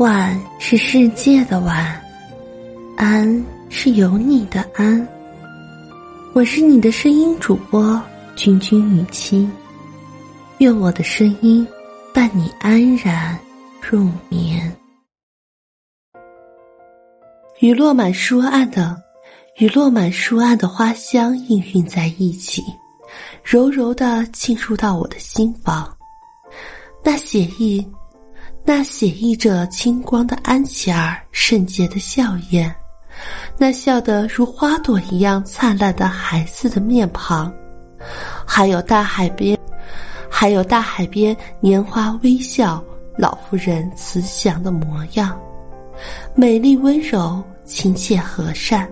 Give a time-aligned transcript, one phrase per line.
[0.00, 2.02] 晚是世界的晚，
[2.96, 5.06] 安是有你的安。
[6.32, 8.00] 我是你的声音主播
[8.34, 9.46] 君君雨期，
[10.56, 11.68] 愿我的声音
[12.14, 13.38] 伴你安然
[13.78, 14.74] 入眠。
[17.58, 18.96] 与落满书案的，
[19.58, 22.64] 与落满书案的花香氤氲在一起，
[23.44, 25.94] 柔柔的沁入到我的心房，
[27.04, 27.86] 那写意。
[28.72, 32.72] 那写意着清光的安琪儿，圣洁的笑颜，
[33.58, 37.52] 那笑得如花朵一样灿烂的孩子的面庞，
[38.46, 39.58] 还有大海边，
[40.30, 42.80] 还有大海边年华微笑
[43.18, 45.36] 老妇人慈祥的模样，
[46.36, 48.88] 美丽温柔亲切和善，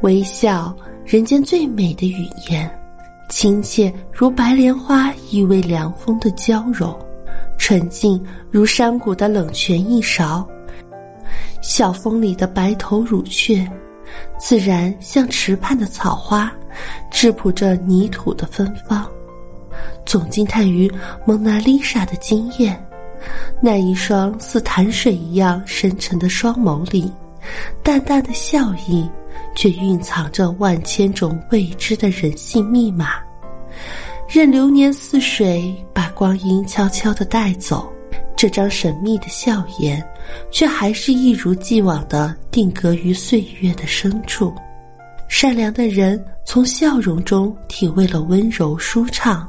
[0.00, 2.80] 微笑人间最美的语言，
[3.28, 6.98] 亲切如白莲花依偎凉风的娇柔。
[7.62, 10.44] 纯净如山谷的冷泉一勺，
[11.62, 13.64] 小风里的白头乳雀，
[14.36, 16.52] 自然像池畔的草花，
[17.08, 19.08] 质朴着泥土的芬芳。
[20.04, 20.90] 总惊叹于
[21.24, 22.84] 蒙娜丽莎的惊艳，
[23.60, 27.12] 那一双似潭水一样深沉的双眸里，
[27.80, 29.08] 淡淡的笑意，
[29.54, 33.20] 却蕴藏着万千种未知的人性密码。
[34.28, 35.72] 任流年似水，
[36.14, 37.90] 光阴悄悄地带走，
[38.36, 40.04] 这张神秘的笑颜，
[40.50, 44.54] 却还是一如既往的定格于岁月的深处。
[45.28, 49.48] 善良的人从笑容中体味了温柔舒畅，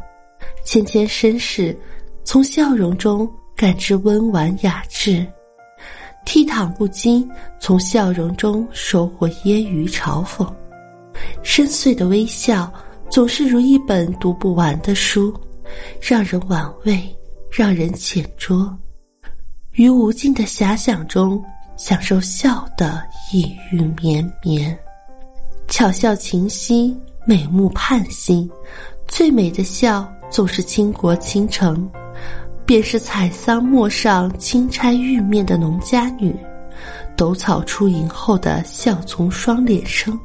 [0.65, 1.77] 谦谦绅士
[2.23, 5.25] 从笑容中感知温婉雅致，
[6.25, 7.27] 倜傥不羁
[7.59, 10.47] 从笑容中收获揶揄嘲讽，
[11.43, 12.71] 深邃的微笑。
[13.09, 15.31] 总是如一本读不完的书，
[16.01, 17.15] 让人玩味，
[17.51, 18.71] 让人浅酌，
[19.71, 21.43] 于无尽的遐想中
[21.75, 24.77] 享受笑的意欲绵绵。
[25.67, 28.49] 巧笑琴兮，美目盼兮，
[29.07, 31.89] 最美的笑总是倾国倾城。
[32.65, 36.33] 便是采桑陌上轻钗玉面的农家女，
[37.17, 40.17] 斗草出营后的笑从双脸生。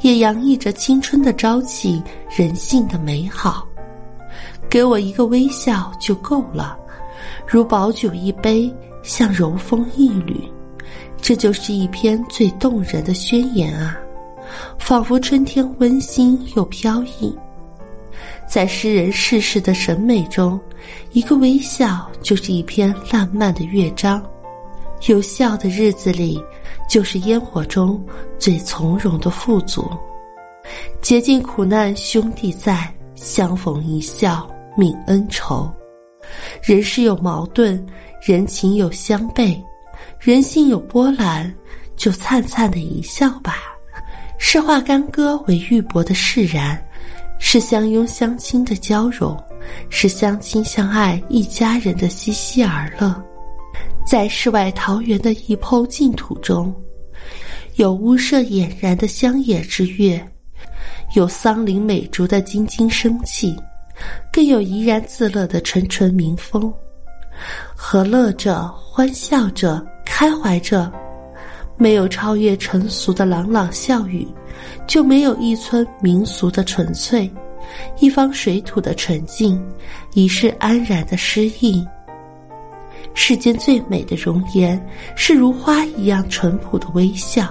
[0.00, 3.64] 也洋溢着青春的朝气，人性的美好。
[4.72, 6.78] 给我一个微笑就够了，
[7.46, 10.50] 如薄酒一杯，像柔风一缕，
[11.20, 14.00] 这就是一篇最动人的宣言啊！
[14.78, 17.36] 仿佛春天温馨又飘逸。
[18.48, 20.58] 在诗人世事的审美中，
[21.10, 24.22] 一个微笑就是一篇浪漫的乐章。
[25.06, 26.42] 有笑的日子里。
[26.88, 28.02] 就是烟火中
[28.38, 29.88] 最从容的富足，
[31.00, 34.46] 竭尽苦难兄弟在，相逢一笑
[34.76, 35.70] 泯恩仇。
[36.62, 37.84] 人世有矛盾，
[38.22, 39.60] 人情有相悖，
[40.18, 41.52] 人性有波澜，
[41.96, 43.56] 就灿灿的一笑吧。
[44.38, 46.80] 是化干戈为玉帛的释然，
[47.38, 49.36] 是相拥相亲的交融，
[49.88, 53.22] 是相亲相爱一家人的嬉戏而乐。
[54.04, 56.74] 在世外桃源的一抔净土中，
[57.76, 60.20] 有屋舍俨然的乡野之乐，
[61.14, 63.56] 有桑林美竹的晶晶生气，
[64.32, 66.72] 更有怡然自乐的纯纯民风。
[67.74, 70.90] 和乐着，欢笑着，开怀着，
[71.76, 74.26] 没有超越尘俗的朗朗笑语，
[74.86, 77.28] 就没有一村民俗的纯粹，
[77.98, 79.60] 一方水土的纯净，
[80.12, 81.84] 一世安然的诗意。
[83.14, 84.80] 世间最美的容颜，
[85.16, 87.46] 是如花一样淳朴的微笑；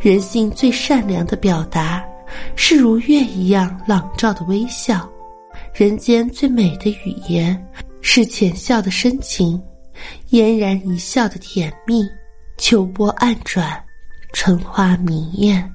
[0.00, 2.04] 人性最善良的表达，
[2.54, 5.08] 是如月一样朗照的微笑；
[5.78, 7.56] 人间最美的语言，
[8.00, 9.62] 是浅笑的深情，
[10.30, 12.02] 嫣然一笑的甜蜜。
[12.56, 13.80] 秋波暗转，
[14.32, 15.72] 春花明艳。